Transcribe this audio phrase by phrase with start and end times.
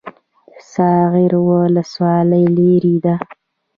[0.71, 3.15] ساغر ولسوالۍ لیرې ده؟